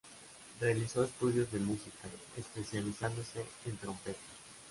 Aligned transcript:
Realizó 0.59 1.03
estudios 1.03 1.51
de 1.51 1.59
música, 1.59 2.09
especializándose 2.35 3.45
en 3.67 3.77
trompeta. 3.77 4.17